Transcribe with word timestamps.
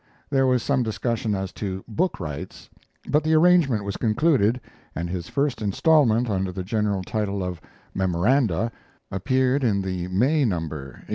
There 0.31 0.47
was 0.47 0.63
some 0.63 0.81
discussion 0.81 1.35
as 1.35 1.51
to 1.51 1.83
book 1.87 2.19
rights, 2.19 2.71
but 3.07 3.23
the 3.23 3.35
arrangement 3.35 3.83
was 3.83 3.97
concluded, 3.97 4.59
and 4.95 5.11
his 5.11 5.29
first 5.29 5.61
instalment, 5.61 6.27
under 6.27 6.51
the 6.51 6.63
general 6.63 7.03
title 7.03 7.43
of 7.43 7.61
"Memoranda," 7.93 8.71
appeared 9.11 9.63
in 9.63 9.79
the 9.83 10.07
May 10.07 10.43
number, 10.43 11.01
1870. 11.05 11.09